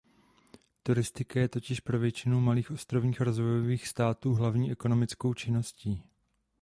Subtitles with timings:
[0.83, 6.03] Turistika je totiž pro většinu Malých ostrovních rozvojových států hlavní ekonomickou činností.